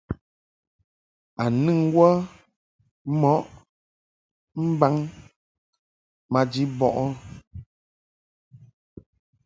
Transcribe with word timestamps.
A 1.43 1.45
nɨŋ 1.63 1.79
wə 1.95 2.07
mo 3.19 3.31
mbaŋ 4.67 4.95
maji 6.31 6.63
bɔʼɨ? 6.77 7.05